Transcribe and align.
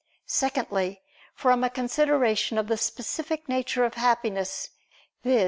Secondly, 0.25 0.99
from 1.35 1.63
a 1.63 1.69
consideration 1.69 2.57
of 2.57 2.65
the 2.67 2.75
specific 2.75 3.47
nature 3.47 3.85
of 3.85 3.93
Happiness, 3.93 4.69
viz. 5.23 5.39